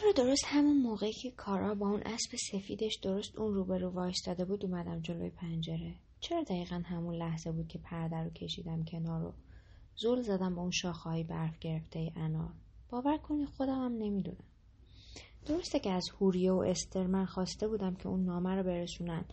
[0.00, 4.64] چرا درست همون موقعی که کارا با اون اسب سفیدش درست اون روبرو وایستاده بود
[4.64, 9.32] اومدم جلوی پنجره؟ چرا دقیقا همون لحظه بود که پرده رو کشیدم کنار رو
[9.96, 12.52] زول زدم با اون شاخه برف گرفته ای انار؟
[12.90, 14.44] باور کنی خودم هم نمی‌دونم.
[15.46, 19.24] درسته که از هوریه و استر من خواسته بودم که اون نامه رو برسونن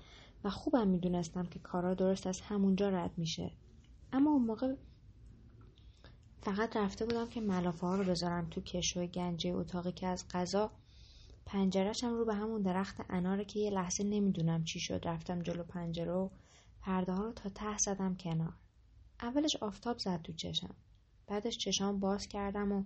[0.43, 3.52] و خوبم می‌دونستم که کارا درست از همونجا رد میشه.
[4.14, 4.75] اما اون موقع
[6.46, 10.71] فقط رفته بودم که ملافه ها رو بذارم تو کشو گنجه اتاقی که از غذا.
[11.46, 15.01] پنجرشم رو به همون درخت اناره که یه لحظه نمی‌دونم چی شد.
[15.04, 16.29] رفتم جلو پنجره و
[16.82, 18.54] پرده ها رو تا ته زدم کنار.
[19.21, 20.75] اولش آفتاب زد تو چشم.
[21.28, 22.84] بعدش چشام باز کردم و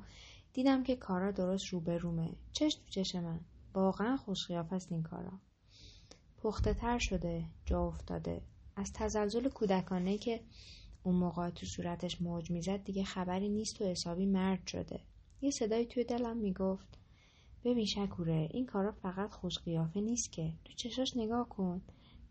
[0.54, 2.30] دیدم که کارا درست روبرومه.
[2.52, 3.40] چش تو چش من.
[3.74, 5.32] واقعا خوش است این کارا.
[6.38, 7.46] پخته تر شده.
[7.66, 8.42] جا افتاده.
[8.76, 10.42] از تزلزل کودکانه که
[11.08, 15.00] اون موقع تو صورتش موج می‌زد دیگه خبری نیست و حسابی مرد شده.
[15.42, 16.98] یه صدایی توی دلم می‌گفت
[17.64, 20.54] ببین شکوره این کارا فقط خوش قیافه نیست که.
[20.66, 21.82] تو چشاش نگاه کن.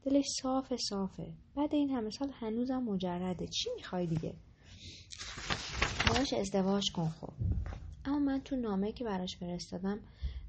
[0.03, 1.33] دلش صافه صافه.
[1.55, 3.47] بعد این همه سال هنوزم مجرده.
[3.47, 4.35] چی می‌خوای دیگه؟
[6.09, 7.33] باش ازدواج کن خب.
[8.05, 9.99] اما من تو نامه که براش فرستادم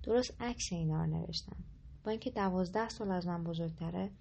[0.03, 1.57] درست عکس اینا رو نوشتم.
[2.03, 4.11] با اینکه دوازده سال از من بزرگتره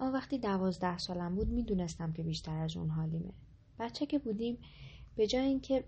[0.00, 3.32] اما وقتی دوازده سالم بود می‌دونستم که بیشتر از اون حالیمه.
[3.78, 4.58] بچه که بودیم
[5.16, 5.84] به جای اینکه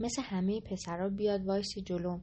[0.00, 2.22] مثل همه پسرا بیاد وایس جلوم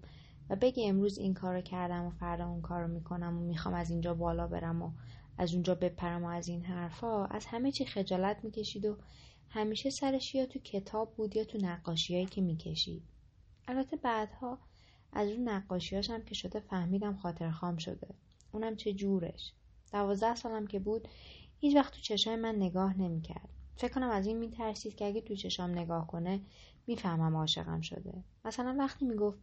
[0.50, 4.14] و بگی امروز این کارو کردم و فردا اون کارو می‌کنم و می‌خوام از اینجا
[4.14, 4.92] بالا برم و
[5.38, 8.98] از اونجا بپرم و از این حرفا از همه چی خجالت می‌کشید و
[9.50, 13.04] همیشه سرش یا تو کتاب بود یا تو نقاشیهایی که می‌کشید.
[13.68, 14.60] البته بعدها
[15.14, 18.08] از اون نقاشیاش هم که شده فهمیدم خاطر خام شده.
[18.52, 19.54] اونم چه جورش.
[19.92, 21.08] دوازده سالم که بود
[21.60, 23.50] هیچ وقت تو چشای من نگاه نمی‌کرد.
[23.80, 26.42] فکر کنم از این میترسید که اگه تو چشام نگاه کنه
[26.88, 28.24] می‌فهمم عاشقم شده.
[28.46, 29.40] مثلا وقتی می‌گفت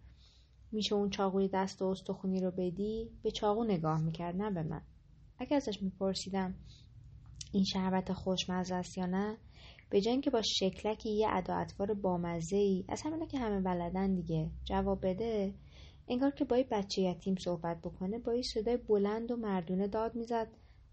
[0.73, 4.83] میشه اون چاقوی دست و استخونی رو بدی به چاقو نگاه می‌کرد نه به من.
[5.39, 6.55] اگه ازش میپرسیدم
[7.53, 9.37] این شربت خوشمزه است یا نه
[9.91, 14.15] به جای که با شکلکی یه ادا اطوار بامزه ای از همینه که همه بلدن
[14.15, 15.55] دیگه جواب بده
[16.09, 20.15] انگار که با یه بچه یتیم صحبت بکنه با یه صدای بلند و مردونه داد
[20.15, 20.49] می‌زد.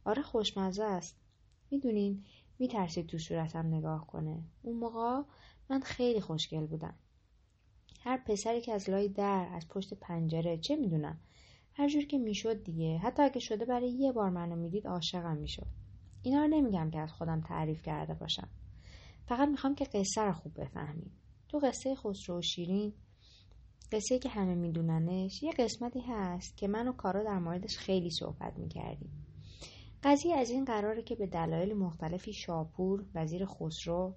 [0.05, 1.17] آره خوشمزه است.
[1.71, 2.23] می‌دونین
[2.59, 4.43] میترسید تو صورتم نگاه کنه.
[4.61, 5.21] اون موقع
[5.69, 6.95] من خیلی خوشگل بودم.
[7.99, 11.19] هر پسری که از لای در از پشت پنجره چه می‌دونم
[11.73, 12.97] هر جور که می‌شد دیگه.
[12.97, 15.67] حتی اگه شده برای یه بار منو می‌دید عاشقم می‌شد.
[16.23, 18.47] اینا رو نمیگم که از خودم تعریف کرده باشم.
[19.25, 21.11] فقط می‌خوام که قصه رو خوب بفهمیم.
[21.49, 22.93] تو قصه خسرو و شیرین
[23.91, 28.57] قصه که همه میدوننش یه قسمتی هست که من و کارا در موردش خیلی صحبت
[28.57, 29.25] می‌کردیم.
[30.03, 34.15] قضیه از این قراره که به دلایل مختلفی شاپور وزیر خسرو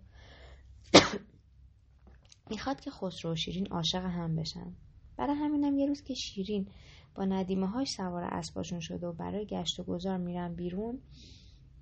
[2.51, 4.73] می‌خواد که خسرو و شیرین عاشق هم بشن.
[5.17, 6.69] برای همینم یه روز که شیرین
[7.15, 10.99] با ندیمه هاش سوار اسباشون شده و برای گشت و گذار میرن بیرون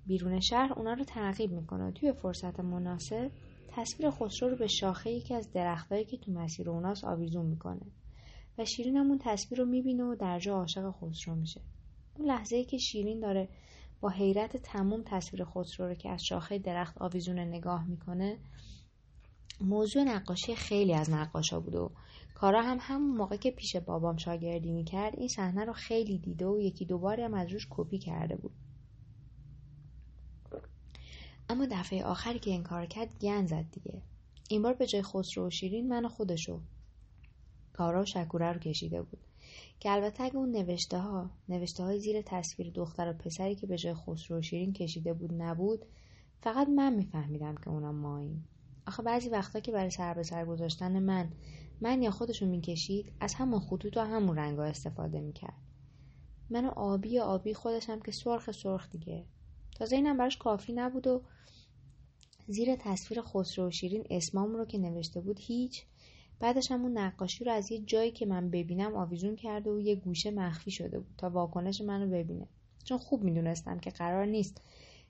[0.05, 1.91] بیرون شهر اونا رو تعقیب می‌کنه.
[1.91, 3.31] توی فرصت مناسب
[3.67, 7.81] تصویر خسرو رو به شاخه یکی از درختایی که تو مسیر اوناس آویزون می‌کنه
[8.57, 11.61] و شیرین هم اون تصویر رو می‌بینه و در جا عاشق خسرو میشه.
[12.17, 13.49] اون لحظه ای که شیرین داره
[14.01, 18.37] با حیرت تموم تصویر خسرو رو که از شاخه درخت آویزون نگاه می‌کنه
[19.61, 21.91] موضوع نقاشی خیلی از نقاشا بود و
[22.35, 26.59] کارا هم همون موقع که پیش بابام شاگردی می‌کرد این صحنه رو خیلی دیده و
[26.59, 28.53] یکی دوباری هم از روش کپی کرده بود.
[31.49, 34.01] اما دفعه آخری که این کار کرد گن زد دیگه.
[34.49, 36.61] این بار به جای خسرو و شیرین من خودشو
[37.73, 39.19] کارا و شکوره رو کشیده بود.
[39.79, 43.77] که البته اگه اون نوشته ها نوشته های زیر تصویر دختر و پسری که به
[43.77, 45.85] جای خسرو شیرین کشیده بود نبود
[46.41, 48.47] فقط من میفهمیدم که اونم ماییم.
[48.87, 51.31] آخه بعضی وقتا که برای سر به سر گذاشتن من
[51.81, 55.57] من یا خودشون می‌کشید از همون خطوط و همون رنگ استفاده می‌کرد.
[56.49, 59.25] منو آبی آبی خودشم که سرخ سرخ دیگه.
[59.75, 61.21] تازه اینم براش کافی نبود و
[62.47, 65.85] زیر تصویر خسرو و شیرین اسمام رو که نوشته بود هیچ
[66.39, 69.95] بعدش هم اون نقاشی رو از یه جایی که من ببینم آویزون کرده و یه
[69.95, 72.47] گوشه مخفی شده بود تا واکنش منو ببینه.
[72.83, 74.61] چون خوب می‌دونستم که قرار نیست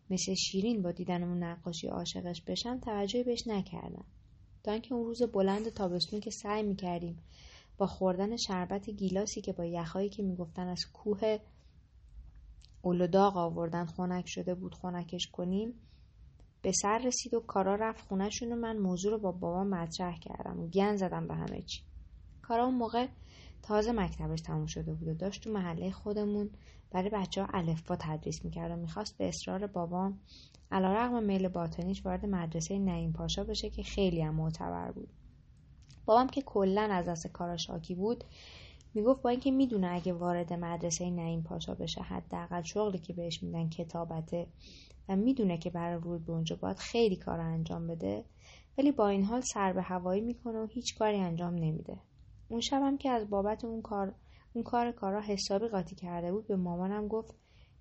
[0.09, 4.05] مثل شیرین با دیدن اون نقاشی عاشقش بشم توجهی بهش نکردم.
[4.63, 7.23] تا اینکه اون روز بلند تابستون که سعی می‌کردیم
[7.77, 11.37] با خوردن شربت گیلاسی که با یخهایی که می‌گفتن از کوه
[12.81, 15.73] اولوداغ آوردن خنک شده بود خنکش کنیم
[16.65, 20.59] به سر رسید و کارا رفت خونهشون و من موضوع رو با بابا مطرح کردم
[20.59, 21.81] و گن زدم به همه چی.
[22.41, 23.07] کارا اون موقع
[23.61, 26.49] تازه مکتبش تموم شده بود و داشت تو محله خودمون
[26.91, 30.19] برای بچه ها الفبا تدریس می‌کرد و می‌خواست به اصرار بابام
[30.71, 35.09] علا رقم میل باطنیش وارد مدرسه نعیم پاشا بشه که خیلی هم معتبر بود.
[36.05, 38.23] بابام که کلا از دست کارا شاکی بود
[38.95, 43.69] می‌گفت با اینکه می‌دونه اگه وارد مدرسه نعیم پاشا بشه حداقل شغلی که بهش میدن
[43.69, 44.47] کتابته
[45.09, 48.25] و می‌دونه که برای ورود به اونجا باید خیلی کار انجام بده
[48.77, 51.97] ولی با این حال سر به هوایی می‌کنه و هیچ کاری انجام نمیده.
[52.49, 54.15] اون شبم که از بابت اون کار
[54.53, 57.35] اون کار کارا حسابی قاطی کرده بود به مامانم گفت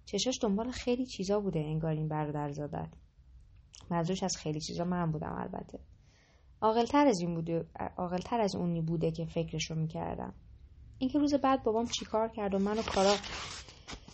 [0.04, 2.88] چشاش دنبال خیلی چیزا بوده انگار این برادر زادت
[3.90, 5.78] منظورش از خیلی چیزا من بودم البته.
[6.60, 10.34] عاقلتر از این بوده عاقلتر از اونی بوده که فکرش رو می‌کردم.
[10.98, 13.14] اینکه روز بعد بابام چیکار کرد و من و کارا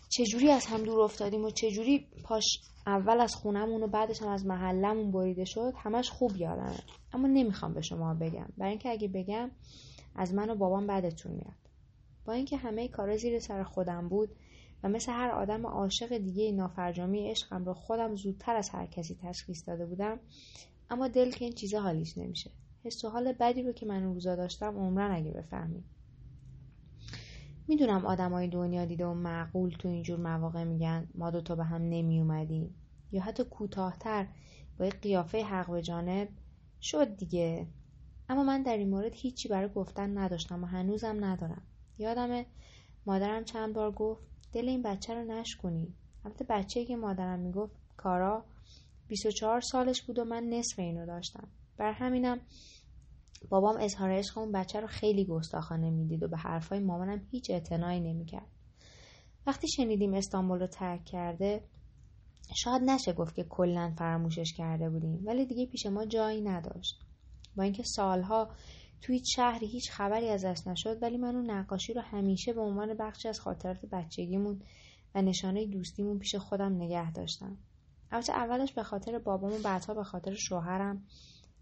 [0.08, 2.44] چجوری از هم دور افتادیم و چجوری پاش
[2.86, 6.78] اول از خونمون و بعدش هم از محلمون بریده شد همش خوب یادمه.
[7.12, 8.48] اما نمی‌خوام به شما بگم.
[8.58, 9.50] برای اینکه اگه بگم
[10.16, 11.60] از من و بابام بدتون میاد.
[12.26, 14.28] با اینکه همه کارا زیر سر خودم بود
[14.82, 19.68] و مثل هر آدم عاشق دیگه نافرجامی عشقم رو خودم زودتر از هر کسی تشخیص
[19.68, 20.20] داده بودم
[20.90, 22.50] اما دل که این چیزا حالیش نمیشه.
[22.84, 25.84] حس و حال بدی رو که من اون روزا داشتم عمرن اگه بفهمید
[27.70, 32.20] می‌دونم آدمای دنیا دیده و معقول تو اینجور مواقع میگن ما دوتا به هم نمی
[32.20, 32.74] اومدیم
[33.12, 34.26] یا حتی کوتاهتر
[34.78, 36.28] با یک قیافه حق به جانب
[36.82, 37.66] شد دیگه.
[38.28, 41.62] اما من در این مورد هیچی برای گفتن نداشتم و هنوزم ندارم.
[41.98, 42.44] یادم
[43.06, 44.22] مادرم چند بار گفت
[44.52, 45.94] دل این بچه رو نشکنی.
[46.24, 48.44] البته بچه که مادرم می‌گفت کارا
[49.08, 51.48] 24 سالش بود و من نصف اینو داشتم.
[51.76, 52.40] بر همینم
[53.48, 58.00] بابام اظهار عشق اون بچه رو خیلی گستاخانه می‌دید و به حرفای مامانم هیچ اعتنایی
[58.00, 58.48] نمی‌کرد.
[59.46, 61.64] وقتی شنیدیم استانبول رو ترک کرده
[62.56, 67.00] شاید نشه گفت که کلا فراموشش کرده بودیم ولی دیگه پیش ما جایی نداشت.
[67.56, 68.50] با اینکه سالها
[69.00, 72.94] توی شهری هیچ خبری از دست نشد ولی من اون نقاشی رو همیشه به عنوان
[72.94, 74.62] بخشی از خاطرات بچگیمون
[75.14, 77.58] و نشانه دوستیمون پیش خودم نگه داشتم.
[78.10, 81.04] البته اولش به خاطر بابام و بعدها به خاطر شوهرم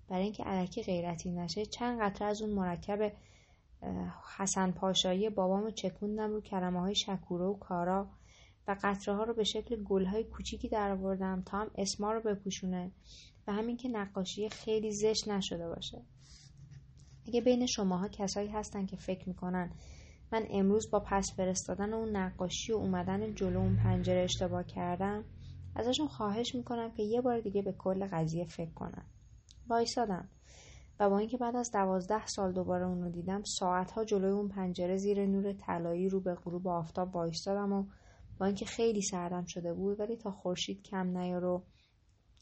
[0.09, 3.13] برای اینکه علکی غیرتی نشه چند قطره از اون مرکب
[4.37, 8.09] حسن پاشایی بابامو چکوندم رو کلمه های شکوره و کارا
[8.69, 12.21] و قطره ها رو به شکل گل های کوچیکی در آوردم تا هم اسما رو
[12.21, 12.91] بپوشونه
[13.47, 16.03] و همین که نقاشی خیلی زشت نشده باشه.
[17.27, 19.71] اگه بین شماها کسایی هستن که فکر می‌کنن
[20.33, 25.25] من امروز با پس فرستادن اون نقاشی و اومدن جلو اون پنجره اشتباه کردم
[25.77, 29.05] ازشون خواهش می‌کنم که یه بار دیگه به کل قضیه فکر کنن.
[29.71, 30.29] وایسادم.
[31.01, 34.97] و با اینکه بعد از دوازده سال دوباره اون رو دیدم ساعتها جلوی اون پنجره
[34.97, 37.85] زیر نور طلایی رو به غروب آفتاب وایستادم و
[38.39, 41.63] با اینکه خیلی سردم شده بود ولی تا خورشید کم نیار و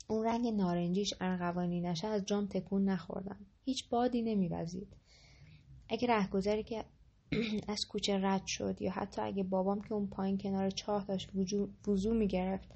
[0.09, 3.47] اون رنگ نارنجیش ارغوانی نشه از جام تکون نخوردم.
[3.65, 4.97] هیچ بادی نمیوزید.
[5.89, 6.85] اگه رهگذری که
[7.73, 11.31] از کوچه رد شد یا حتی اگه بابام که اون پایین کنار چاه داشت
[11.89, 12.69] وضو می‌گرفت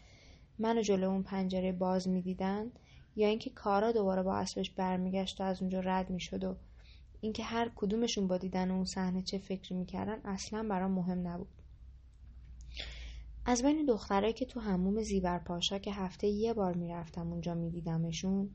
[0.59, 2.73] منو جلو اون پنجره باز می‌دیدن
[3.17, 6.57] یا اینکه کارا دوباره با اسبش برمیگشت و از اونجا رد می‌شد و
[7.21, 11.49] اینکه هر کدومشون با دیدن اون صحنه چه فکری می‌کردن اصلا برام مهم نبود.
[13.45, 18.51] از بین دخترایی که تو هموم زیبر پاشا که هفته یه بار می‌رفتم اونجا میدیدمشون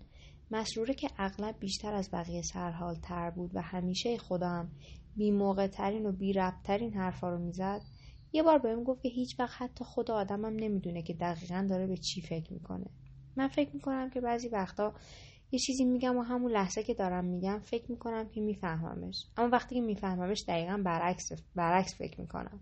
[0.52, 4.72] مسروره که اغلب بیشتر از بقیه سرحال تر بود و همیشه خودم
[5.16, 7.82] بی موقع ترین و بی ربط ترین حرفا رو می‌زد
[8.34, 11.98] یه بار بهم گفت که هیچ وقت حتی خود آدمم نمی‌دونه که دقیقا داره به
[11.98, 12.86] چی فکر می‌کنه.
[13.38, 14.94] من فکر می‌کنم که بعضی وقتا
[15.52, 19.26] یه چیزی میگم و همون لحظه که دارم میگم فکر می‌کنم که میفهممش.
[19.38, 22.60] اما وقتی که میفهممش دقیقا برعکس, برعکس فکر می‌کنم.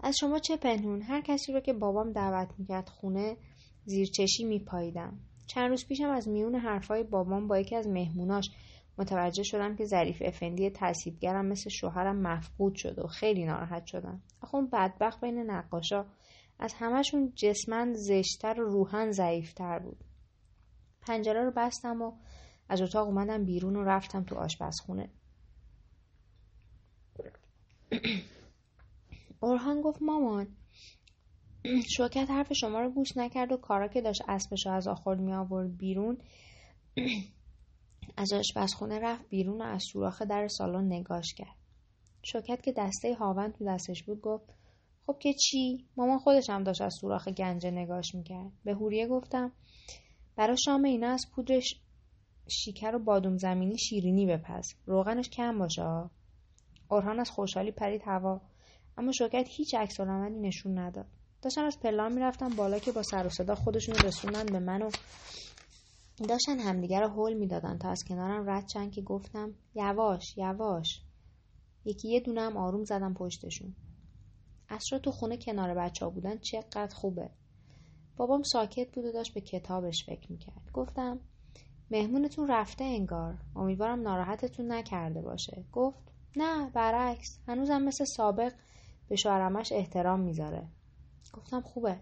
[0.00, 3.36] از شما چه پنهون؟ هر کسی رو که بابام دعوت می‌کرد خونه
[3.84, 5.18] زیرچشی میپاییدم.
[5.46, 8.50] چند روز پیشم از میون حرفای بابام با یکی از مهموناش
[8.98, 14.22] متوجه شدم که ظریف افندی تصیبگرم مثل شوهرم مفقود شده و خیلی ناراحت شدم.
[14.40, 16.04] آخه اون بدبخت بین نقاشا
[16.58, 20.04] از همشون جسمن زشتر و روحن ضعیفتر بود.
[21.00, 22.12] پنجره رو بستم و
[22.68, 25.10] از اتاق اومدم بیرون و رفتم تو آشپزخونه.
[29.40, 30.56] اورهان گفت مامان
[31.96, 35.76] شوکت حرف شما رو گوش نکرد و کارا که داشت اسبش از آخر می آورد
[35.76, 36.18] بیرون
[38.16, 41.56] از آشپزخونه رفت بیرون و از سوراخ در سالن نگاش کرد.
[42.22, 44.54] شوکت که دسته هاون تو دستش بود گفت
[45.06, 48.52] خب که چی؟ مامان خودش هم داشت از سوراخ گنجه نگاش می‌کرد.
[48.64, 49.52] به هوریه گفتم
[50.36, 51.60] برای شام اینا از پودر
[52.50, 54.74] شیکر و بادوم زمینی شیرینی بپز.
[54.86, 55.82] روغنش کم باشه
[56.90, 58.40] اورهان از خوشحالی پرید هوا
[58.98, 61.06] اما شوکت هیچ عکس نشون نداد.
[61.42, 64.90] داشتم از پلان می‌رفتم بالا که با سر و صدا خودشون رسوندن به من و
[66.28, 71.02] داشتن همدیگر رو حل می‌دادن تا از کنارم رد چند که گفتم یواش یواش.
[71.84, 73.74] یکی یه دونم آروم زدم پشتشون.
[74.68, 77.30] اصرا تو خونه کنار بچه ها بودن چقدر خوبه.
[78.16, 80.70] بابام ساکت بود و داشت به کتابش فکر می‌کرد.
[80.72, 81.20] گفتم
[81.90, 83.38] مهمونتون رفته انگار.
[83.56, 85.64] امیدوارم ناراحتتون نکرده باشه.
[85.72, 87.38] گفت نه برعکس.
[87.48, 88.52] هنوزم مثل سابق
[89.08, 90.68] به شوهرمش احترام می‌ذاره.
[91.32, 92.00] گفتم خوبه.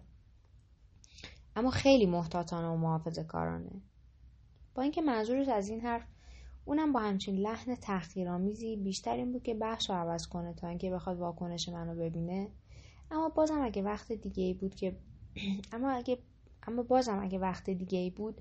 [1.57, 3.83] اما خیلی محتاطانه و محافظه کارانه
[4.75, 6.14] با اینکه منظورش از این حرف
[6.65, 10.91] اونم با همچین لحن تحقیرآمیزی بیشتر این بود که بخش رو عوض کنه تا اینکه
[10.91, 12.49] بخواد واکنش منو ببینه.
[13.11, 14.97] اما بازم اگه وقت دیگه ای بود که
[15.73, 16.19] اما اگه
[16.67, 18.41] اما بازم اگه وقت دیگه ای بود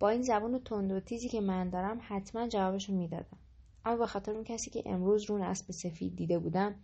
[0.00, 3.38] با این زبان تند و تیزی که من دارم حتما جوابشو می‌دادم.
[3.84, 6.74] اما به خاطر اون کسی که امروز رون اسب سفید دیده بودم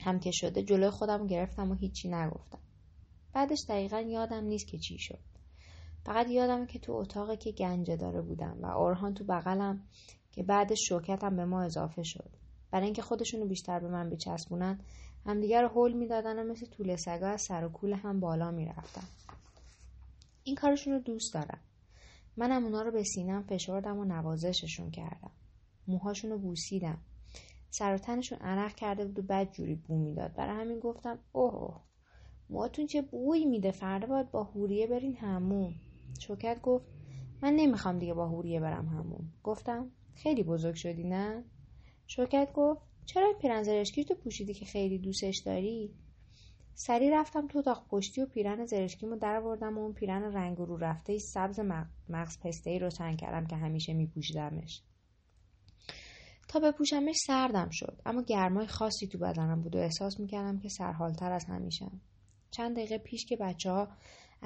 [0.00, 2.58] هم که شده جلوی خودم گرفتم و هیچی نگفتم.
[3.32, 5.35] بعدش دقیقا یادم نیست که چی شد.
[6.06, 9.82] فقط یادم که تو اتاقی که گنجه داره بودم و اورهان تو بغلم
[10.32, 12.30] که بعدش شوکتم به ما اضافه شد.
[12.70, 14.80] برای اینکه خودشونو بیشتر به من بچسبونن
[15.24, 19.02] همدیگر رو حل می‌دادن و مثل طول سگا از سر و کول هم بالا می‌رفتن.
[20.44, 21.60] این کارشون رو دوست دارم.
[22.36, 25.30] منم اونا رو به سینم فشردم و نوازششون کردم.
[25.88, 26.98] موهاشون رو بوسیدم.
[27.70, 30.34] سر و تنشون عرق کرده بود و بد جوری بو می‌داد.
[30.34, 31.80] برای همین گفتم اوه
[32.50, 35.74] موهاتون چه بوی میده؟ فردا باید با هوریه برین هموم
[36.20, 36.86] شوکت گفت
[37.42, 41.44] من نمی‌خوام دیگه با هوریه برم هموم گفتم خیلی بزرگ شدی نه؟
[42.06, 45.94] شوکت گفت چرا پیرن زرشکی تو پوشیدی که خیلی دوستش داری؟
[46.74, 50.76] سری رفتم تو اتاق پشتی و پیرن زرشکیمو در آوردم و اون پیرن رنگ رو
[50.76, 51.60] رفته سبز
[52.08, 54.82] مغز پسته ای تن کردم که همیشه میپوشیدمش.
[56.48, 61.32] تا بپوشمش سردم شد اما گرمای خاصی تو بدنم بود و احساس می‌کردم که سرحالتر
[61.32, 61.86] از همیشه.
[62.50, 63.88] چند دقیقه پیش که بچه ها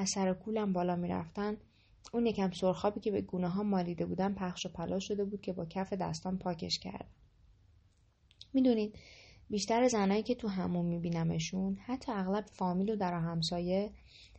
[0.00, 1.56] از سر کولم بالا می‌رفتن
[2.12, 5.52] اون یکم سرخابی که به گونه ها مالیده بودن پخش و پلا شده بود که
[5.52, 7.08] با کف دستان پاکش کردم
[8.52, 8.98] می‌دونید
[9.50, 13.90] بیشتر زنایی که تو همون میبینمشون حتی اغلب فامیل و در همسایه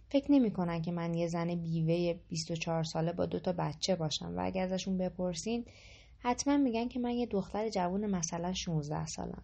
[0.10, 4.46] فکر نمی‌کنن که من یه زن بیوه 24 ساله با دو تا بچه باشم و
[4.46, 5.66] اگر ازشون بپرسین
[6.20, 9.44] حتما میگن که من یه دختر جوون مثلا 16 سالم.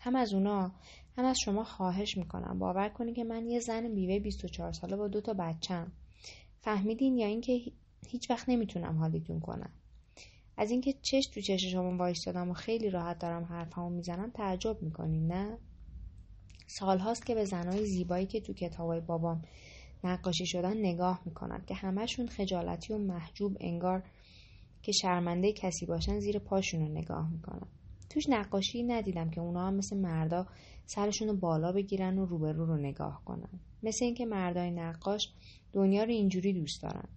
[0.00, 0.72] هم از اونا
[1.16, 2.58] هم از شما خواهش می‌کنم.
[2.58, 5.92] باور کنید که من یه زن بیوه 24 ساله با دو تا بچم.
[6.60, 7.60] فهمیدین یا اینکه
[8.08, 9.70] هیچ وقت نمی‌تونم حالیتون کنم.
[10.56, 15.32] از اینکه چش تو چش شما وایستادم و خیلی راحت دارم حرفمو می‌زنم تعجب می‌کنین
[15.32, 15.58] نه؟
[16.66, 19.42] سالهاست که به زنای زیبایی که تو کتابای بابام
[20.04, 24.02] نقاشی شدن نگاه می‌کنم که همهشون خجالتی و محجوب انگار
[24.82, 27.68] که شرمنده کسی باشن زیر پاشون رو نگاه می‌کنم
[28.10, 30.46] توش نقاشی ندیدم که اونا هم مثل مردا
[30.86, 33.60] سرشون رو بالا بگیرن و روبرو رو نگاه کنن.
[33.82, 35.32] مثل اینکه مردای نقاش
[35.72, 37.08] دنیا رو اینجوری دوست دارن.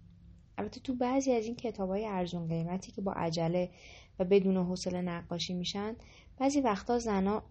[0.57, 3.69] البته تو بعضی از این کتاب های ارزون قیمتی که با عجله
[4.19, 5.95] و بدون حوصله نقاشی میشن
[6.37, 7.43] بعضی وقتا زنا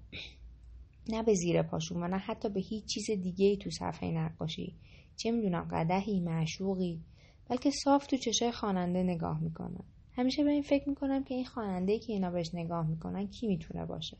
[1.12, 4.76] نه به زیر پاشون و نه حتی به هیچ چیز دیگه ای تو صفحه نقاشی.
[5.16, 7.00] چه می‌دونم قدهی معشوقی
[7.48, 9.84] بلکه صاف تو چشای خواننده نگاه می‌کنن.
[10.20, 13.86] همیشه به این فکر می‌کنم که این خواننده که اینا بهش نگاه می‌کنن کی می‌تونه
[13.86, 14.16] باشه.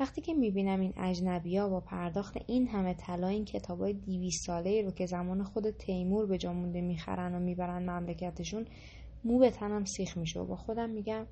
[0.00, 4.90] وقتی که می‌بینم این اجنبیا با پرداخت این همه طلا این کتابای دیویس ساله رو
[4.90, 8.66] که زمان خود تیمور به جا مونده می‌خرن و می‌برن مملکتشون
[9.24, 11.26] مو به تنم سیخ میشه و با خودم میگم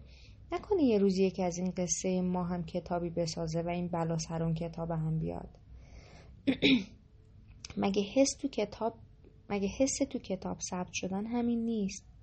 [0.53, 4.43] نکنه یه روزی یکی از این قصه ما هم کتابی بسازه و این بلا سر
[4.43, 5.49] اون کتاب هم بیاد.
[7.83, 8.95] مگه حس تو کتاب
[9.51, 12.18] مگه حس تو کتاب ثبت شدن همین نیست؟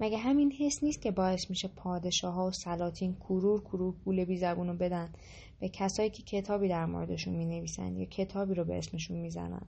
[0.00, 4.40] مگه همین حس نیست که باعث میشه پادشاه ها و سلاطین کرور کرور گول بی
[4.40, 5.12] رو بدن
[5.60, 9.62] به کسایی که کتابی در موردشون می نویسن یا کتابی رو به اسمشون می‌زنن؟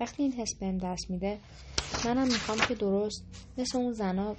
[0.00, 1.38] وقتی این حس بهم دست میده
[2.04, 3.24] منم می‌خوام که درست
[3.58, 4.36] مثل اون زنا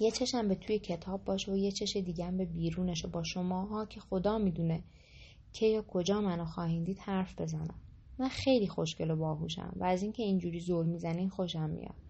[0.00, 3.86] یه چشم به توی کتاب باشه و یه چش دیگه به بیرونش و با شماها
[3.86, 4.84] که خدا می‌دونه
[5.52, 7.80] که یا کجا منو خواهید دید حرف بزنم.
[8.18, 12.07] من خیلی خوشگل و باهوشم و از اینکه اینجوری زل می‌زنین خوشم میاد.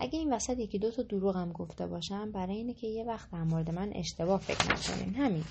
[0.00, 3.42] اگه این وسط یکی دو تا دروغم گفته باشم برای اینه که یه وقت در
[3.42, 5.14] مورد من اشتباه فکر نکنین.
[5.14, 5.44] همین.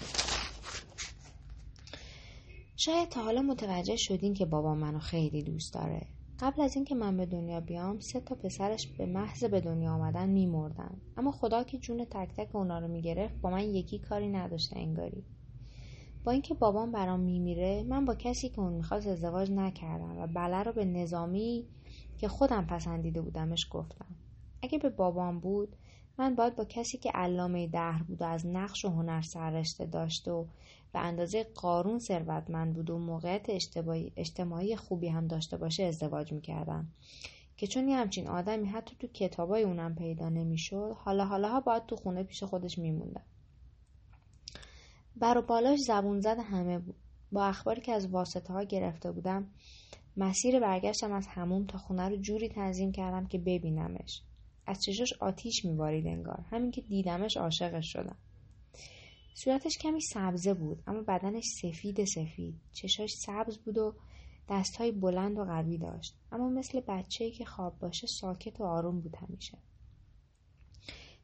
[2.76, 6.08] شاید تا حالا متوجه شدین که بابا منو خیلی دوست داره.
[6.40, 10.30] قبل از اینکه من به دنیا بیام سه تا پسرش به محض به دنیا آمدن
[10.30, 11.02] میمردن.
[11.18, 15.26] اما خدا که جون تک تک اونا رو می‌گرفت با من یکی کاری نداشته انگاری.
[16.24, 20.64] با اینکه بابام برام میمیره من با کسی که اون می‌خواست ازدواج نکردم و بله
[20.64, 21.66] رو به نظامی
[22.18, 24.16] که خودم پسندیده بودمش گفتم.
[24.62, 25.76] اگه به بابام بود
[26.18, 30.28] من باید با کسی که علامه دهر بود و از نقش و هنر سررشته داشت
[30.28, 30.48] و
[30.94, 33.46] به اندازه قارون ثروتمند بود و موقعیت
[34.16, 36.88] اجتماعی خوبی هم داشته باشه ازدواج می‌کردم.
[37.58, 41.86] که چون یه همچین آدمی حتی تو کتابای اونم پیدا نمی‌شد حالا حالا ها باید
[41.86, 43.26] تو خونه پیش خودش میموندم
[45.16, 46.80] بر و بالاش زبون زد همه.
[46.80, 46.96] بود
[47.32, 49.48] با اخباری که از واسطه ها گرفته بودم
[50.18, 54.22] مسیر برگشتم از هموم تا خونه رو جوری تنظیم کردم که ببینمش.
[54.68, 56.46] از چشاش آتیش میبارید انگار.
[56.50, 58.18] همین که دیدمش عاشقش شدم.
[59.44, 62.56] صورتش کمی سبزه بود اما بدنش سفید سفید.
[62.74, 63.94] چشاش سبز بود و
[64.50, 66.16] دستهای بلند و قوی داشت.
[66.32, 69.58] اما مثل بچه‌ای که خواب باشه ساکت و آروم بود همیشه.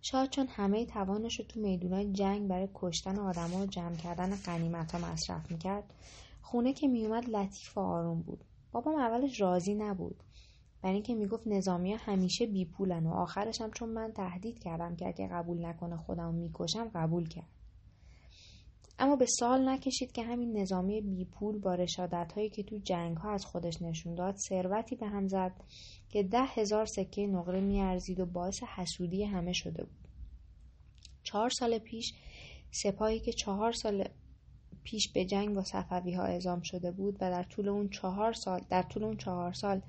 [0.02, 4.92] شاید چون همه توانش رو تو میدونای جنگ برای کشتن آدما و جمع کردن قنیمت
[4.92, 5.94] ها مصرف می‌کرد
[6.42, 8.44] خونه که میومد لطیف و آروم بود.
[8.72, 10.24] بابام اولش راضی نبود.
[10.84, 15.08] برای اینکه می‌گفت نظامی همیشه بی پولن و آخرش هم چون من تهدید کردم که
[15.08, 17.50] اگه قبول نکنه خودم می‌کشم قبول کرد.
[19.00, 23.18] اما به سال نکشید که همین نظامی بی پول با رشادت هایی که تو جنگ
[23.18, 25.52] ها از خودش نشون داد ثروتی به هم زد
[26.10, 30.08] که ده هزار سکه نقره میارزید و باعث حسودی همه شده بود.
[31.24, 32.14] چهار سال پیش
[32.72, 34.08] سپاهی که چهار سال
[34.84, 38.62] پیش به جنگ با صفوی ها اعزام شده بود و در طول اون چهار سال
[38.70, 39.82] در طول اون چهار سال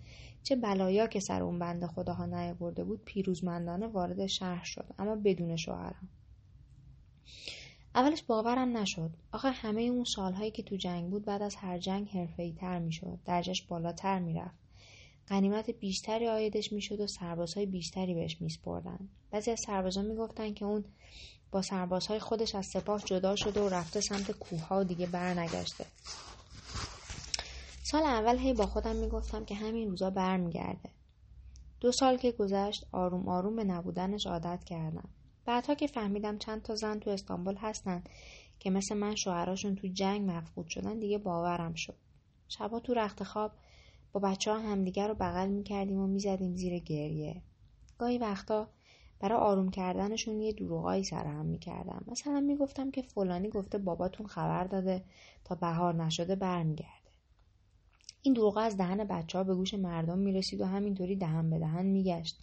[0.44, 4.86] چه بلایا که سر اون بند خداها نیاورده بود پیروزمندانه وارد شهر شد.
[4.98, 6.08] اما بدون شوهرم.
[7.94, 9.10] اولش باورم نشد.
[9.32, 13.18] آخه همه اون سالهایی که تو جنگ بود بعد از هر جنگ حرفه‌ای تر می‌شد.
[13.24, 14.58] درجش بالاتر می‌رفت.
[15.28, 19.08] غنیمت بیشتری آیدش می‌شد و سربازهای بیشتری بهش میسپردن.
[19.30, 20.84] بعضی از سربازا می‌گفتن که اون
[21.50, 25.86] با سربازهای خودش از سپاه جدا شده و رفته سمت کوهها و دیگه برنگشته.
[27.86, 30.90] سال اول هی با خودم می‌گفتم که همین روزا برمیگرده.
[31.80, 35.08] دو سال که گذشت آروم آروم به نبودنش عادت کردم.
[35.44, 38.04] بعدها که فهمیدم چند تا زن تو استانبول هستن
[38.58, 41.96] که مثل من شوهراشون تو جنگ مفقود شدن دیگه باورم شد.
[42.48, 43.52] شبا تو رخت خواب
[44.12, 47.42] با بچه ها همدیگر رو بغل می‌کردیم و می‌زدیم زیر گریه.
[47.98, 48.68] گاهی وقتا
[49.20, 52.04] برای آروم کردنشون یه دروغایی سرهم می‌کردم.
[52.06, 55.04] مثلا می‌گفتم که فلانی گفته باباتون خبر داده
[55.44, 57.03] تا بهار نشده برمیگرده.
[58.26, 61.86] این دروغ از دهن بچه ها به گوش مردم می‌رسید و همینطوری دهن به دهن
[61.86, 62.38] میگشت.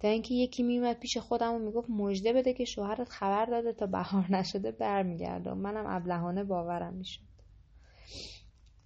[0.00, 3.86] تا اینکه یکی میومد پیش خودم و می‌گفت مژده بده که شوهرت خبر داده تا
[3.86, 7.20] بهار نشده برمیگرده منم ابلهانه باورم می‌شد.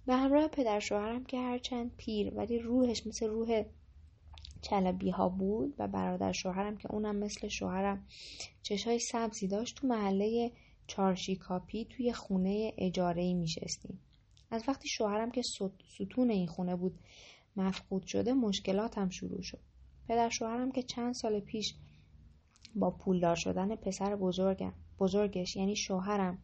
[0.05, 3.63] به همراه پدر شوهرم که هرچند پیر ولی روحش مثل روح
[4.61, 8.05] چلبی ها بود و برادر شوهرم که اونم مثل شوهرم
[8.63, 10.51] چشای سبزی داشت تو محله
[10.87, 13.99] چارشیکاپی توی خونه اجاره ای میشستیم
[14.51, 15.41] از وقتی شوهرم که
[15.87, 16.99] ستون این خونه بود
[17.55, 19.59] مفقود شده مشکلاتم شروع شد.
[20.07, 21.75] پدر شوهرم که چند سال پیش
[22.75, 26.37] با پولدار شدن پسر بزرگم بزرگش یعنی شوهرم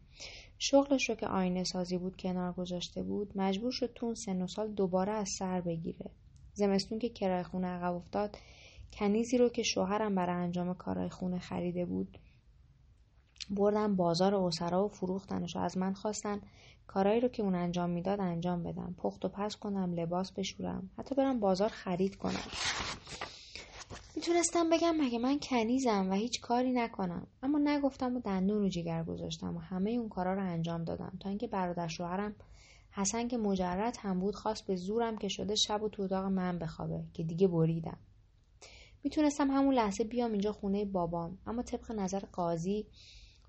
[0.58, 4.72] شغلش رو که آینه سازی بود کنار گذاشته بود مجبور شد تو سن و سال
[4.72, 6.10] دوباره از سر بگیره.
[6.54, 8.38] زمستون که کرای خونه عقب افتاد
[8.92, 12.18] کنیزی رو که شوهرم برای انجام کارهای خونه خریده بود
[13.50, 16.40] بردم بازار اوسرا و فروختنش و از من خواستن
[16.86, 18.94] کارایی رو که اون انجام می‌داد انجام بدم.
[18.98, 22.44] پخت و پس کنم لباس بشورم حتی برم بازار خرید کنم.
[24.16, 27.26] می‌تونستم بگم مگه من کنیزم و هیچ کاری نکنم.
[27.42, 31.12] اما نگفتم و دندون رو جگر گذاشتم و همه اون کارا رو انجام دادم.
[31.20, 32.34] تا اینکه برادر شوهرم
[32.90, 36.58] حسن که مجرد هم بود خواست به زورم که شده شب و تو اتاق من
[36.58, 37.98] بخوابه که دیگه بریدم.
[39.04, 41.38] می‌تونستم همون لحظه بیام اینجا خونه بابام.
[41.46, 42.86] اما طبق نظر قاضی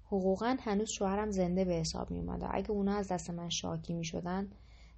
[0.08, 3.94] حقوقا هنوز شوهرم زنده به حساب می اومد و اگه اونا از دست من شاکی
[3.94, 4.52] می شدن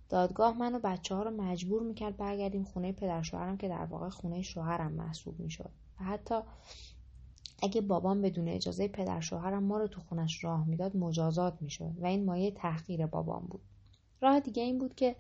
[0.09, 4.09] دادگاه من و بچه ها رو مجبور می‌کرد برگردیم خونه پدر شوهرم که در واقع
[4.09, 5.69] خونه شوهرم محسوب می‌شد.
[5.99, 6.35] و حتی
[7.63, 12.05] اگه بابام بدون اجازه پدر شوهرم ما رو تو خونش راه می‌داد مجازات می‌شد و
[12.05, 13.61] این مایه تحقیر بابام بود.
[14.21, 15.15] راه دیگه این بود که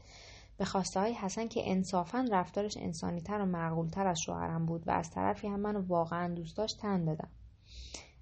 [0.57, 5.11] به خواسته های حسن که انصافا رفتارش انسانیتر و معقولتر از شوهرم بود و از
[5.11, 7.29] طرفی هم منو واقعا دوست داشت تن بدم.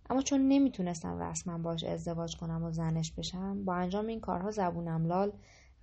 [0.09, 5.05] اما چون نمی‌تونستم رسما باش ازدواج کنم و زنش بشم با انجام این کارها زبونم
[5.05, 5.31] لال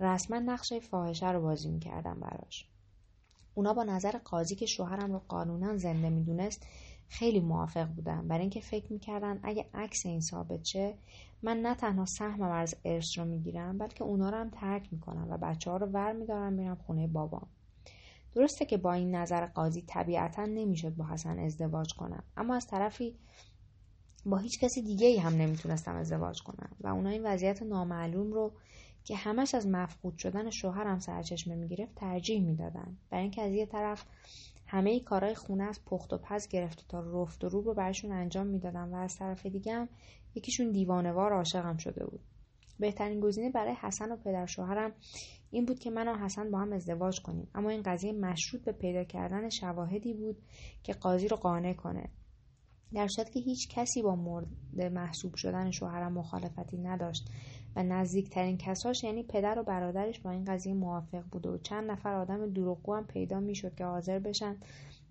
[0.00, 2.68] رسما نقشه فاحشه رو بازی می‌کردم براش.
[3.54, 6.66] اونا با نظر قاضی که شوهرم رو قانونا زنده می‌دونست
[7.08, 8.28] خیلی موافق بودن.
[8.28, 10.94] برای اینکه فکر می‌کردن اگه عکس این ثابت شه
[11.42, 15.38] من نه تنها سهمم از ارث رو می‌گیرم بلکه اونا رو هم ترک می‌کنم و
[15.38, 17.46] بچه ها رو ور میدارم میرم خونه بابام.
[18.34, 23.16] درسته که با این نظر قاضی طبیعتا نمی‌شد با حسن ازدواج کنم اما از طرفی
[24.26, 28.52] با هیچ کسی دیگه ای هم نمی‌تونستم ازدواج کنم و اونا این وضعیت نامعلوم رو
[29.04, 32.96] که همش از مفقود شدن شوهرم سرچشمه می‌گرفت ترجیح می‌دادن.
[33.10, 34.04] برای اینکه از یه طرف
[34.66, 38.12] همه ای کارهای خونه از پخت و پز گرفته تا رفت و روب رو برشون
[38.12, 39.88] انجام می‌دادم و از طرف دیگه هم
[40.34, 42.20] یکیشون دیوانوار عاشقم شده بود.
[42.78, 44.92] بهترین گزینه برای حسن و پدر شوهرم
[45.50, 47.48] این بود که من و حسن با هم ازدواج کنیم.
[47.54, 50.36] اما این قضیه مشروط به پیدا کردن شواهدی بود
[50.82, 52.08] که قاضی رو قانع کنه.
[52.94, 54.46] در صورت که هیچ کسی با مورد
[54.80, 57.30] محسوب شدن شوهرم مخالفتی نداشت
[57.76, 62.14] و نزدیکترین کساش یعنی پدر و برادرش با این قضیه موافق بوده و چند نفر
[62.14, 64.56] آدم دروغگو هم پیدا می‌شد که حاضر بشن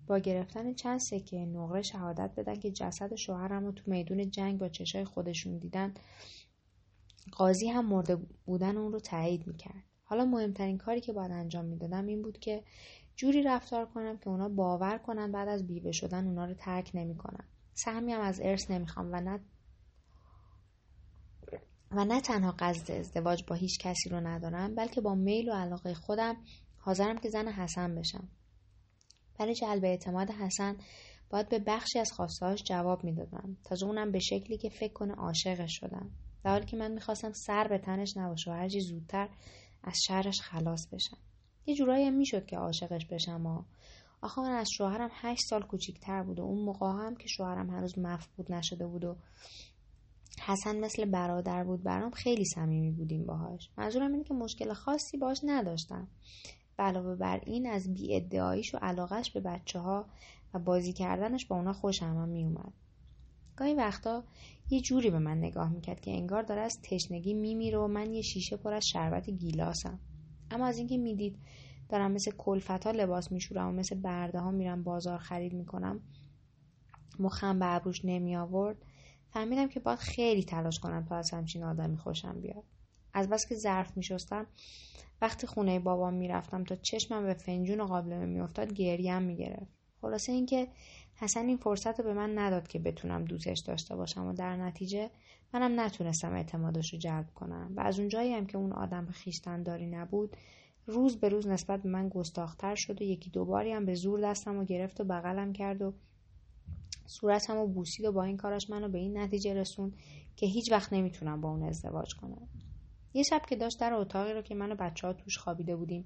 [0.06, 4.68] با گرفتن چند سکه نقره شهادت بدن که جسد شوهرم رو تو میدون جنگ با
[4.68, 5.94] چشای خودشون دیدن.
[7.32, 8.16] قاضی هم مرده
[8.46, 9.84] بودن اون رو تایید می‌کرد.
[10.04, 12.64] حالا مهمترین کاری که باید انجام می‌دادم این بود که
[13.16, 17.44] جوری رفتار کنم که اونا باور کنن بعد از بیوه شدن اونا رو ترک نمی‌کنم
[17.74, 19.40] سهمی هم از ارث نمی‌خوام و نه
[21.90, 25.94] و نه تنها قصد ازدواج با هیچ کسی رو ندارم بلکه با میل و علاقه
[25.94, 26.36] خودم
[26.78, 28.28] حاضرم که زن حسن بشم.
[29.38, 30.76] برای جلب اعتماد حسن
[31.30, 33.56] باید به بخشی از خواستهاش جواب می‌دادم.
[33.64, 36.10] تازه اونم به شکلی که فکر کنه عاشقش شدم.
[36.44, 39.28] در حالی که من می‌خواستم سر به تنش نباشه و هرچی زودتر
[39.82, 41.18] از شرش خلاص بشم.
[41.66, 43.62] یه جورایی هم می‌شد که عاشقش بشم و
[44.22, 47.98] آخه من از شوهرم هشت سال کوچیکتر بود و اون موقع هم که شوهرم هنوز
[47.98, 49.16] مفقود نشده بود و
[50.46, 53.70] حسن مثل برادر بود برام خیلی صمیمی بودیم باهاش.
[53.76, 56.08] منظورم اینه که مشکل خاصی باش نداشتم.
[56.78, 58.20] علاوه بر این از بی
[58.74, 60.06] و علاقش به بچه ها
[60.54, 62.72] و بازی کردنش با اونا خوشم هم میومد
[63.56, 64.24] گاهی وقتا
[64.70, 68.22] یه جوری به من نگاه می‌کرد که انگار داره از تشنگی میمیره و من یه
[68.22, 69.98] شیشه پر از شربت گیلاسم.
[70.50, 71.36] اما از اینکه می‌دید
[71.92, 76.00] دارم مثل کلفت ها لباس میشورم و مثل برده ها میرم بازار خرید می‌کنم.
[77.18, 78.76] مخم به ابروش نمی آورد.
[79.30, 82.64] فهمیدم که باید خیلی تلاش کنم تا از همچین آدمی خوشم بیاد.
[83.14, 84.46] از بس که ظرف میشستم
[85.22, 89.72] وقتی خونه بابام می‌رفتم تا چشمم به فنجون و قابلمه میافتاد گریم می‌گرفت.
[90.00, 90.68] خلاصه اینکه
[91.14, 95.10] حسن این فرصت رو به من نداد که بتونم دوستش داشته باشم و در نتیجه
[95.54, 97.72] منم نتونستم اعتمادش رو جلب کنم.
[97.76, 99.08] و از اونجایی هم که اون آدم
[99.64, 100.36] داری نبود
[100.86, 104.56] روز به روز نسبت به من گستاختر شد و یکی دوباری هم به زور دستم
[104.56, 105.92] و گرفت و بغلم کرد و
[107.06, 109.92] صورتم و بوسید و با این کارش منو به این نتیجه رسون
[110.36, 112.48] که هیچ وقت نمی‌تونم با اون ازدواج کنم.
[113.14, 116.04] یه شب که داشت در اتاقی رو که من و بچه ها توش خوابیده بودیم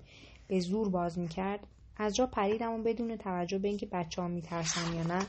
[0.48, 1.66] به زور باز می‌کرد.
[1.96, 5.26] از جا پریدم و بدون توجه به اینکه بچه ها میترسن یا نه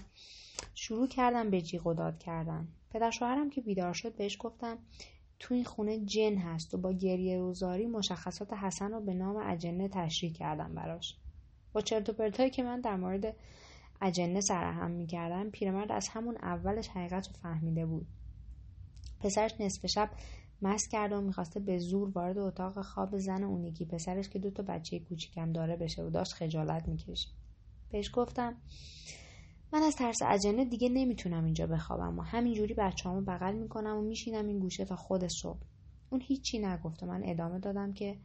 [0.75, 2.67] شروع کردم به جیغ و داد کردن.
[2.89, 4.77] پدر شوهرم که بیدار شد بهش گفتم
[5.39, 9.87] تو این خونه جن هست و با گریه روزاری مشخصات حسن رو به نام اجنه
[9.87, 11.17] تشریح کردم براش.
[11.73, 13.35] با چرت و پرتایی که من در مورد
[14.01, 18.07] اجنه سرهم می‌کردم پیرمرد از همون اولش حقیقت رو فهمیده بود.
[19.19, 20.09] پسرش نصف شب
[20.61, 23.85] مست کرده و می‌خواسته به زور وارد اتاق خواب زن اونیکی.
[23.85, 27.29] پسرش که دو تا بچه کوچیکم داره بشه و داشت خجالت می‌کشه.
[27.89, 28.55] بهش گفتم
[29.73, 32.19] من از ترس اجنه دیگه نمی‌تونم اینجا بخوابم.
[32.19, 35.59] و همینجوری بچه‌هامو بغل می‌کنم و میشینم این گوشه تا خود صبح.
[36.09, 37.05] اون هیچی نگفته.
[37.05, 38.17] من ادامه دادم که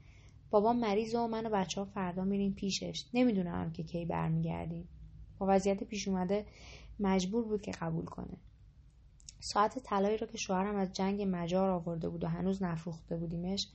[0.51, 3.05] بابا مریض و من و بچه ها فردا میریم پیشش.
[3.15, 4.89] نمی‌دونم که کی برمیگردیم.
[5.39, 6.47] با وضعیت پیش اومده
[7.01, 8.37] مجبور بود که قبول کنه.
[9.41, 13.69] ساعت طلایی رو که شوهرم از جنگ مجار آورده بود و هنوز نفروخته بودیمش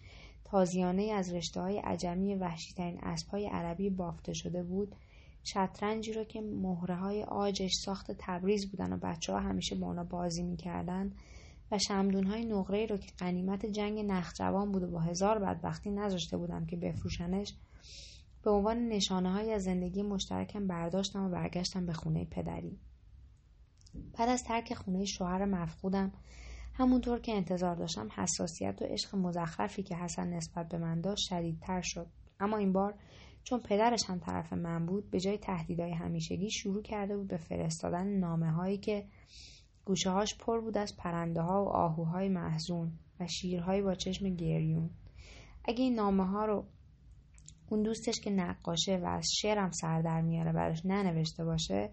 [0.45, 4.95] تازیانه از رشته های عجمی وحشیترین اسب های عربی بافته شده بود.
[5.43, 10.04] شطرنجی رو که مهره های آجش ساخت تبریز بودن و بچه ها همیشه با اونا
[10.04, 11.12] بازی می‌کردن
[11.71, 16.38] و شمدون های نقره رو که قنیمت جنگ نخجوان بود و با هزار بدبختی نذاشته
[16.38, 17.54] بودم که بفروشنش
[18.43, 22.80] به عنوان نشانه های از زندگی مشترکم برداشتم و برگشتم به خونه پدری.
[24.17, 26.12] بعد از ترک خونه شوهر مفقودم
[26.73, 31.82] همونطور که انتظار داشتم حساسیت و عشق مزخرفی که حسن نسبت به من داشت شدیدتر
[31.84, 32.08] شد.
[32.39, 32.95] اما این بار
[33.49, 38.07] چون پدرش هم طرف من بود به جای تهدیدهای همیشگی شروع کرده بود به فرستادن
[38.07, 39.05] نامه هایی که
[39.86, 44.89] گوشه هاش پر بود از پرنده ها و آهوهای محزون و شیرهایی با چشم گریون.
[45.65, 46.65] اگه این نامه ها رو
[47.69, 51.89] اون دوستش که نقاشه و از شعرم سر در میاره براش ننوشته باشه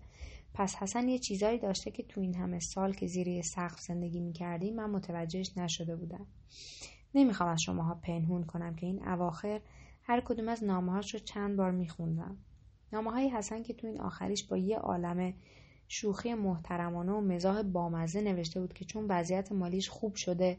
[0.54, 4.20] پس حسن یه چیزایی داشته که تو این همه سال که زیر یه سقف زندگی
[4.20, 6.26] می‌کردیم من متوجهش نشده بودم.
[7.14, 9.60] نمی‌خوام از شماها پنهون کنم که این اواخر
[10.06, 12.36] هر کدوم از نامهاش رو چند بار میخوندم.
[12.92, 15.34] نامه های حسن که تو این آخریش با یه عالم
[15.88, 20.58] شوخی محترمانه و مزاح بامزه نوشته بود که چون وضعیت مالیش خوب شده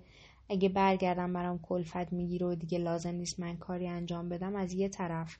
[0.49, 4.89] اگه برگردم برام کلفت می‌گیره و دیگه لازم نیست من کاری انجام بدم از یه
[4.89, 5.38] طرف.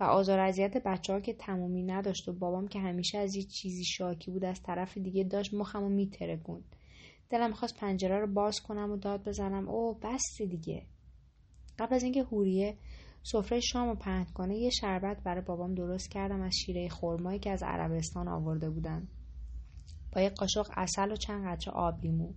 [0.00, 3.84] و آزار اذیت بچه ها که تمومی نداشت و بابام که همیشه از یه چیزی
[3.84, 6.76] شاکی بود از طرف دیگه داشت مخمو میترکوند.
[7.30, 9.68] دلم خواست پنجره رو باز کنم و داد بزنم.
[9.68, 10.82] او بس دیگه.
[11.78, 12.76] قبل از اینکه هوریه
[13.26, 17.50] سفره شام و پهن کنه یه شربت برای بابام درست کردم از شیره خرمایی که
[17.50, 19.08] از عربستان آورده بودن.
[20.12, 22.32] با یه قاشق اصل و چند قطره آب لیمو.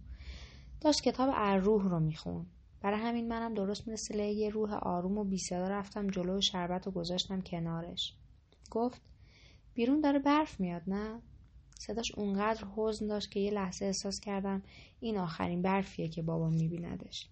[0.82, 2.45] داشت کتاب الروح رو میخون.
[2.82, 6.91] برای همین منم درست مثل یه روح آروم و بی صدا رفتم جلو شربت و
[6.91, 8.13] گذاشتم کنارش.
[8.71, 9.02] گفت
[9.73, 11.21] بیرون داره برف میاد نه؟
[11.80, 14.63] صداش اونقدر حزن داشت که یه لحظه احساس کردم
[15.00, 17.30] این آخرین برفیه که بابا میبیندش.